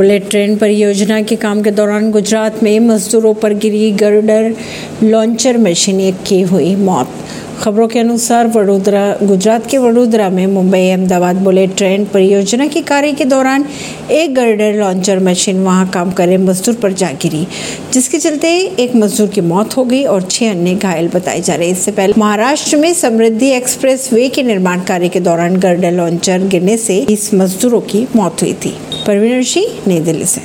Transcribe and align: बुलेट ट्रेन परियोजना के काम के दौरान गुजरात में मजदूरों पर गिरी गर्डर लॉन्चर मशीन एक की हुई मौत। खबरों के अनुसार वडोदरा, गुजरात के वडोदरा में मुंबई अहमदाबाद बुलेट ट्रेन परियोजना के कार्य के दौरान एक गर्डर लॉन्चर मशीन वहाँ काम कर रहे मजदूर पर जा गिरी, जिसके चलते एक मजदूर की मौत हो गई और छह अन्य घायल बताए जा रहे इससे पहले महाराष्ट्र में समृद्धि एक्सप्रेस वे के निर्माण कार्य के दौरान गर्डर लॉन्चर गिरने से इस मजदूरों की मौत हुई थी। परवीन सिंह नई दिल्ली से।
बुलेट 0.00 0.28
ट्रेन 0.30 0.56
परियोजना 0.56 1.20
के 1.22 1.36
काम 1.36 1.62
के 1.62 1.70
दौरान 1.70 2.10
गुजरात 2.10 2.62
में 2.62 2.78
मजदूरों 2.80 3.32
पर 3.34 3.54
गिरी 3.54 3.90
गर्डर 3.92 4.54
लॉन्चर 5.02 5.58
मशीन 5.58 6.00
एक 6.00 6.22
की 6.26 6.40
हुई 6.42 6.74
मौत। 6.76 7.08
खबरों 7.60 7.86
के 7.88 7.98
अनुसार 7.98 8.46
वडोदरा, 8.46 9.02
गुजरात 9.22 9.66
के 9.70 9.78
वडोदरा 9.78 10.28
में 10.30 10.46
मुंबई 10.46 10.78
अहमदाबाद 10.80 11.36
बुलेट 11.36 11.76
ट्रेन 11.76 12.04
परियोजना 12.04 12.66
के 12.66 12.80
कार्य 12.80 13.12
के 13.12 13.24
दौरान 13.24 13.64
एक 14.10 14.34
गर्डर 14.34 14.74
लॉन्चर 14.74 15.18
मशीन 15.18 15.62
वहाँ 15.64 15.88
काम 15.88 16.12
कर 16.12 16.26
रहे 16.26 16.36
मजदूर 16.38 16.74
पर 16.74 16.92
जा 16.92 17.10
गिरी, 17.22 17.46
जिसके 17.92 18.18
चलते 18.18 18.48
एक 18.80 18.96
मजदूर 18.96 19.28
की 19.28 19.40
मौत 19.40 19.76
हो 19.76 19.84
गई 19.84 20.02
और 20.04 20.22
छह 20.22 20.50
अन्य 20.50 20.74
घायल 20.74 21.08
बताए 21.08 21.40
जा 21.40 21.54
रहे 21.54 21.70
इससे 21.70 21.92
पहले 21.92 22.14
महाराष्ट्र 22.18 22.76
में 22.76 22.92
समृद्धि 22.94 23.50
एक्सप्रेस 23.50 24.08
वे 24.12 24.28
के 24.28 24.42
निर्माण 24.42 24.80
कार्य 24.80 25.08
के 25.08 25.20
दौरान 25.20 25.56
गर्डर 25.56 25.92
लॉन्चर 25.92 26.38
गिरने 26.46 26.76
से 26.76 26.98
इस 27.10 27.32
मजदूरों 27.34 27.80
की 27.80 28.06
मौत 28.16 28.42
हुई 28.42 28.52
थी। 28.52 28.76
परवीन 29.06 29.42
सिंह 29.42 29.88
नई 29.88 30.00
दिल्ली 30.00 30.24
से। 30.24 30.38